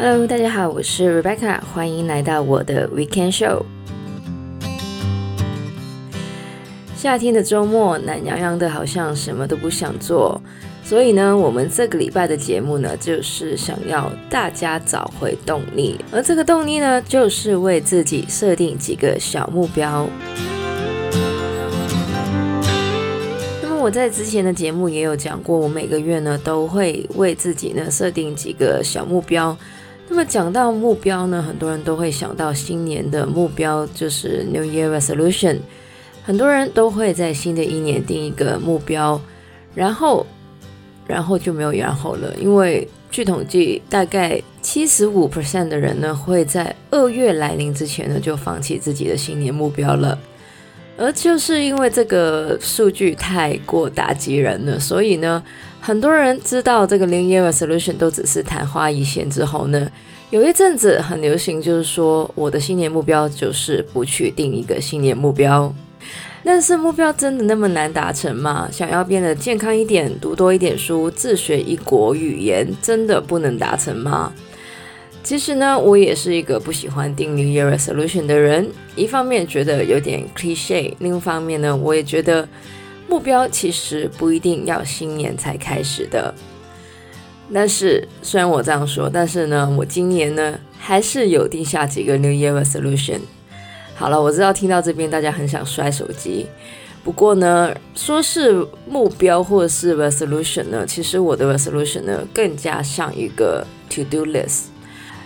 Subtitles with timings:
[0.00, 3.64] Hello，大家好，我是 Rebecca，欢迎来到我的 Weekend Show。
[6.94, 10.40] 夏天的周末，懒洋洋的，好像什么都不想做，
[10.84, 20.08] 所以呢，我们这个礼拜的节目呢，就是想要大家找回动力，而这个动力呢，就是为自己设定几个小目标。
[23.60, 29.58] 那么我在之前的节目也有讲过，我每个月呢，都会为自己呢设定几个小目标。
[30.08, 35.58] 那么讲到目标呢，很多人都会想到新年的目标，就是 New Year Resolution。
[36.24, 39.20] 很多人都会在新的一年定一个目标，
[39.74, 40.26] 然后，
[41.06, 42.34] 然后就没有然后了。
[42.40, 50.18] 因为据统计，大概七十五 percent 的人呢，会在二月来临之前呢，就放弃自己的新年目标了。
[50.98, 55.42] 而就是因为这个数据太过打击人了，所以呢，
[55.80, 59.90] 很多人知道这个 New Year Resolution 都只是昙花一现之后呢，
[60.30, 65.72] 有一阵子很流行，就是说我的新年目标就是不去定一个新年目标。
[66.44, 68.68] 但是目标真的那么难达成吗？
[68.70, 74.32] 想要变得健康一点，读多一点书，自学一国语言，真的不能达成吗？
[75.22, 78.66] 其实呢，我也是一个不喜欢定 New Year Resolution 的人。
[78.96, 82.48] 一方面觉得有点 cliche，另一方面呢，我也觉得
[83.08, 86.32] 目标其实不一定要新年才开始的。
[87.52, 93.20] 但是虽然我这样说，但是呢，我今年呢还是有定下几个 New Year Resolution。
[93.94, 96.46] 好了，我知道听到这边大家很想摔手机。
[97.02, 104.64] 不过呢，说是目标或是 resolution 呢，其实我的 resolution 呢更加像一个 to do list。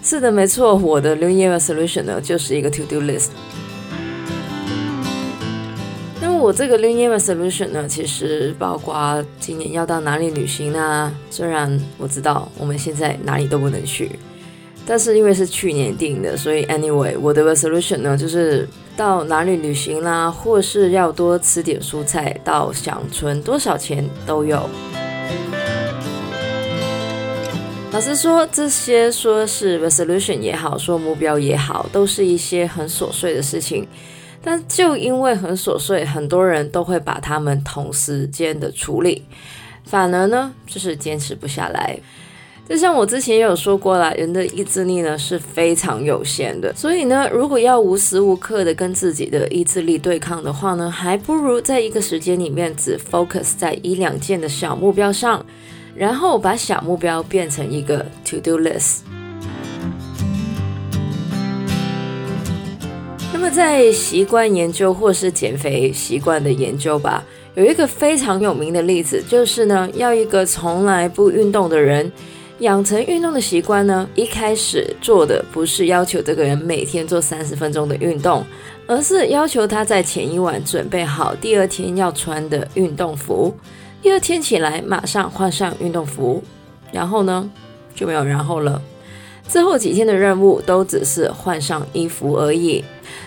[0.00, 3.30] 是的，没错，我的 New Year Resolution 呢就是一个 To Do List。
[6.44, 11.10] 我这个 New Year Resolution 呢，其实包括今年要到哪里旅行啊？
[11.30, 14.10] 虽然我知道我们现在哪里都不能去，
[14.84, 24.68] 但是因为是去年定的，所以 Anyway，我的 Resolution 呢就是到哪里旅行啦，或是要多吃点蔬菜，到想存多少钱都有。
[27.90, 33.88] 老实说，这些说是 resolution 也好，说目标也好，都是一些很琐碎的事情。
[34.44, 39.24] 但就因为很琐碎，很多人都会把它们同时间的处理，
[39.84, 41.98] 反而呢，就是坚持不下来。
[42.68, 55.44] 就像我之前也有说过啦，人的意志力呢是非常有限的，所以呢，如果要无时无刻的跟自己的意志力对抗的话呢，还不如在一个时间里面只 focus 在一两件的小目标上。
[55.96, 59.02] 然后把小目标变成一个 to do list。
[63.34, 67.24] 那么在习惯研究或是减肥习惯的研究吧，
[67.56, 72.10] 有一个非常有名的例子，就是呢，要一个从来不运动的人
[72.60, 78.46] 养成运动的习惯呢，一开始做的不是要求这个人每天做三十分钟的运动，
[78.86, 83.52] 而是要求他在前一晚准备好第二天要穿的运动服。
[84.00, 86.40] 第二天起来，马上换上运动服，
[86.92, 87.50] 然后呢，
[87.96, 88.80] 就没有然后了。
[89.48, 92.84] 之后几天的任务都只是换上衣服而已。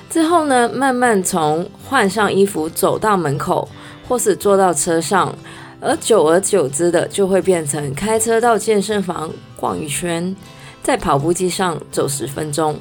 [0.10, 3.68] 之后呢，慢慢从换上衣服走到门口，
[4.08, 5.34] 或是坐到车上，
[5.80, 10.36] 而久而久之的就会变成开车到健身房逛一圈，
[10.82, 12.76] 在跑步机上走十分钟。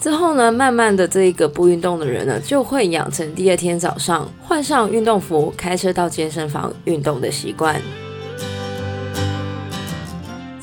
[0.00, 7.80] 之后呢，慢慢的这一个不运动的人呢，就会养成第二天早上换上运动服，开车到健身房运动的习惯。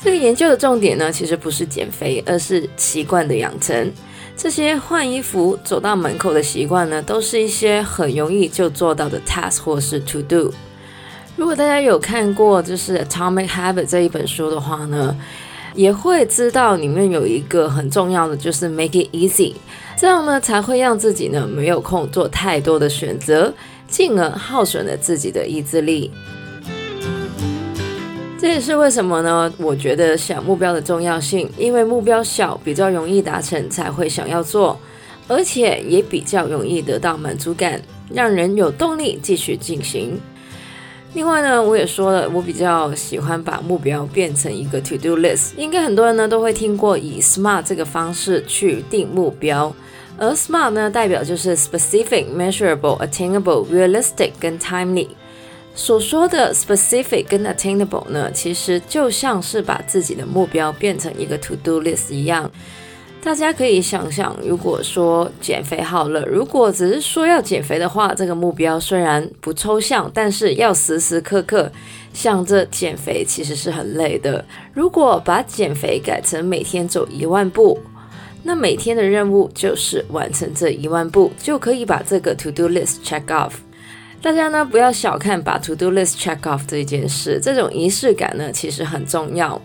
[0.06, 3.92] 这个研究的重点呢，其实不是减肥，而是习惯的养成。
[4.36, 10.54] 这些换衣服、走到门口的习惯呢，都是一些很容易就做到的 task 或是 to do。
[11.34, 15.16] 如果大家有看过就是《Atomic Habit》这一本书的话呢，
[15.74, 19.54] 也会知道里面有一个很重要的，就是 make it easy，
[19.98, 23.52] 这样呢才会让自己呢没有空做太多的选择，
[23.88, 26.12] 进而耗损了自己的意志力。
[28.46, 29.52] 这也是为什么呢？
[29.58, 34.78] 我觉得小目标的重要性，因为目标小比较容易达成，才会想要做，
[35.26, 40.16] 而且也比较容易得到满足感，让人有动力继续进行。
[41.14, 45.56] 另外呢，我也说了，我比较喜欢把目标变成一个 to do list。
[45.56, 49.74] 应该很多人呢都会听过以 SMART 这个方式去定目标，
[50.16, 55.08] 而 SMART 呢代表就是 specific、measurable、attainable、realistic 跟 timely。
[55.76, 62.50] 所说的 specific 跟 attainable 呢，其实就像是把自己的目标变成一个 to do list 一样。
[63.22, 71.70] 大家可以想想，如果说减肥好了，如果只是说要减肥的话，这个目标虽然不抽象，但是要时时刻刻
[72.14, 74.44] 想着减肥，其实是很累的。
[74.72, 77.78] 如果把减肥改成每天走一万步，
[78.42, 83.65] 那每天的任务就是完成这一万步，就可以把这个 to do list check off。
[84.22, 89.60] 大家呢，不要小看把 to do list check off 这件事，这种仪式感呢，其实很重要。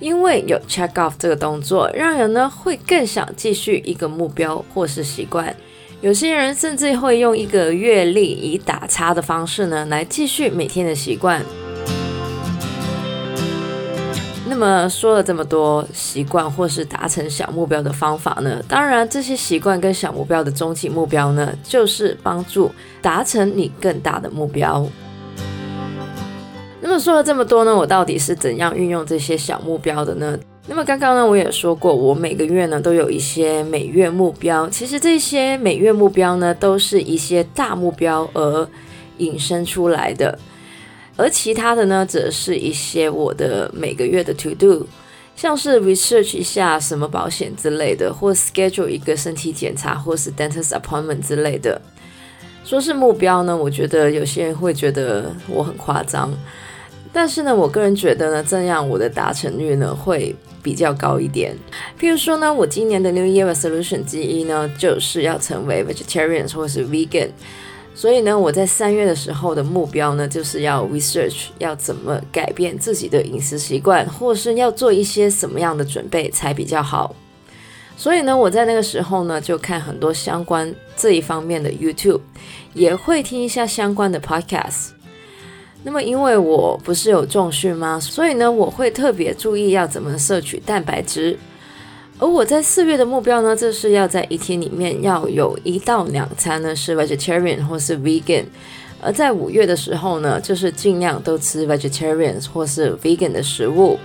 [0.00, 5.54] 因为有 check off 这个动作，让人呢会更想继续一个目标或是习惯。
[6.00, 11.40] 有些人甚至会用一个月历以打叉的方式呢来继续每天的习惯。
[14.52, 22.70] 那么说了这么多习惯或是达成小目标的方法呢，当然这些习惯跟小目标的终极目标呢，就是帮助
[23.00, 24.86] 达成你更大的目标。
[26.82, 30.38] 那么说了这么多呢，我到底是怎样运用这些小目标的呢？
[30.66, 34.68] 那么刚刚呢，我也说过，我每个月呢都有一些每月目标。
[34.68, 38.68] 其实这些每月目标呢，都是一些大目标而
[39.16, 40.38] 引申出来的，
[41.16, 44.86] 而其他的呢，则是一些我的每个月的 to do，
[45.36, 51.80] 像是 research 一下什么保险之类的，或 schedule 一个身体检查，或是 dentist appointment 之类的。
[52.64, 56.32] 说是目标呢，我觉得有些人会觉得我很夸张。
[57.12, 61.54] 但是呢，我个人觉得呢，这样我的达成率呢会比较高一点。
[62.00, 67.28] 譬如说呢，我今年的 New Year Resolution 之一呢，就是要成为 vegetarian 或是 vegan。
[67.94, 77.14] 所以呢，我在三月的时候的目标呢，就是要 research 要怎么改变自己的饮食习惯，或是要做一些什么样的准备才比较好。
[77.96, 82.20] 所以呢，我在那个时候呢，就看很多相关这一方面的 YouTube，
[82.72, 84.92] 也会听一下相关的 Podcast。
[85.84, 88.00] 那么，因为我不是有重训吗？
[88.00, 91.38] 所以呢，我会特别注意要怎么摄取蛋白质。
[92.22, 98.44] 而我在四月的目标呢，就是要在一天里面要有一到两餐呢是 vegetarian 或是 vegan。
[99.00, 103.98] 而在五月的时候呢，就是尽量都吃 vegetarian 或是 vegan 的食物。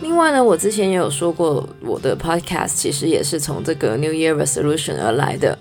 [0.00, 5.58] 另外呢，我之前也有说过，我的 podcast 其实也是从这个 New Year Resolution 而来的。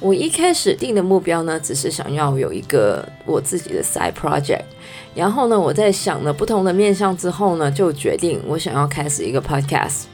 [0.00, 4.62] 我一开始定的目标呢，只是想要有一个我自己的 side project，
[5.14, 10.04] 然后呢，我在想了不同的面向之后呢，就决定我想要开始一个 podcast。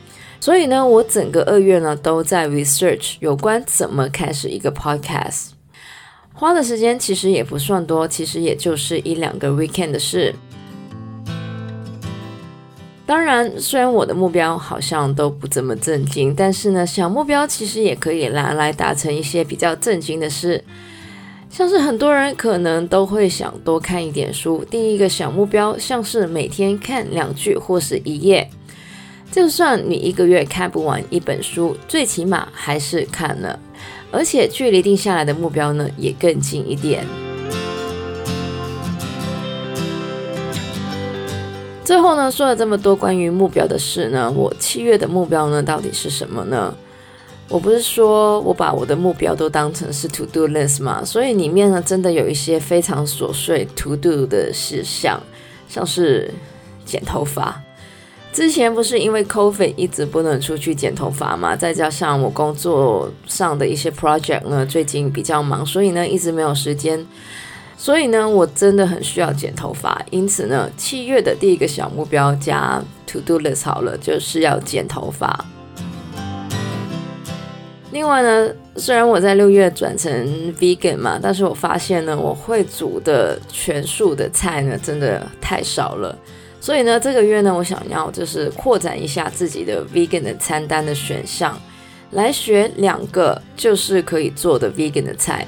[0.40, 5.50] 所以呢，我整个二月呢都在 research 有关怎么开始一个 podcast，
[6.32, 10.34] 花的时间其实也不算多，其实也就是一两个 weekend 的事。
[13.06, 20.64] 当然，虽然我的目标好像都不怎么正经，但是呢，小目标其实也可以拿来达成一些比较正经的事。
[21.50, 28.48] 像是很多人可能都会想多看一点书，定一个小目标，像是每天看两句或是一页。
[29.30, 33.58] 就算你一个月看不完一本书，最起码还是看了，
[34.10, 37.04] 而且距离定下来的目标呢，也更近一点。
[41.84, 46.74] 最后呢，说了这么多关于目标的事呢，我七月的目标呢，到底是什么呢？
[47.50, 55.20] 我不是说我把我的目标都当成是 to do list 嘛，所以里面呢，真的有一些非常琐碎 to do 的事项，
[55.68, 56.32] 像是
[56.86, 57.62] 剪头发。
[58.32, 67.06] 之前不是因为 COVID 一直不能出去剪头发嘛，再加上我工作上的一些 project 呢，最近比较忙，所以呢，一直没有时间。
[67.76, 75.44] 所以呢，我真的很需要剪头发，因此呢，七月的第一个小目标加 to do list 好了，就是要剪头发。
[77.92, 80.10] 另外呢，虽然我在六月转成
[80.54, 86.16] vegan 嘛，但是我发现呢，我会煮的全素的菜呢，真的太少了。
[86.60, 91.56] 所以呢，这个月呢，我想要就是扩展一下自己的 vegan 的餐单的选项，
[92.12, 95.46] 来选两个就是可以做的 vegan 的菜。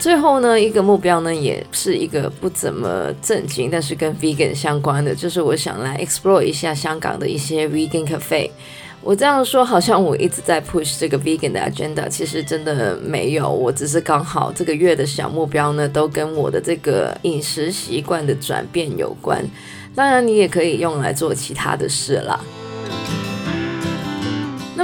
[0.00, 8.50] 最后呢，一个目标呢，也是一个不怎么正经，但是跟 vegan 相关的，就是我想来 explore 一下香港的一些 vegan cafe。
[9.02, 19.44] 我这样说好像我一直在 push 这个 vegan 的 agenda，其实真的没有，我只是刚好这个月的小目标呢，都跟我的这个饮食习惯的转变有关。
[19.94, 22.40] 当然，你也可以用来做其他的事啦。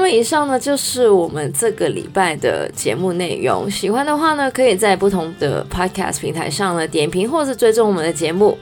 [0.09, 3.71] 以上呢，就是我们这个礼拜的节目内容。
[3.71, 8.57] 喜欢的话呢，可以在不同的 podcast 平台上呢点评或是追踪我们的节目。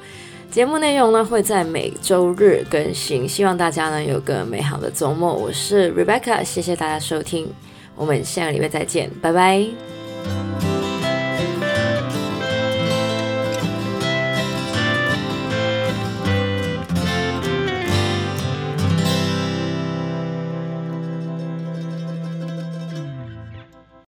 [0.51, 3.29] 节目内容呢会在每周日更新。
[3.29, 5.35] 希望大家呢有个美好的周末。
[5.35, 7.49] 我是 Rebecca，谢谢大家收听，
[7.97, 9.94] 我们下个礼拜再见，拜拜。